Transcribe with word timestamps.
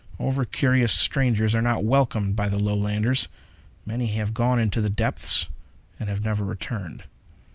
Over 0.19 0.45
curious 0.45 0.91
strangers 0.93 1.53
are 1.53 1.61
not 1.61 1.83
welcomed 1.83 2.35
by 2.35 2.49
the 2.49 2.57
Lowlanders. 2.57 3.27
Many 3.85 4.07
have 4.17 4.33
gone 4.33 4.59
into 4.59 4.81
the 4.81 4.89
depths 4.89 5.45
and 5.99 6.09
have 6.09 6.23
never 6.25 6.43
returned.... 6.43 7.03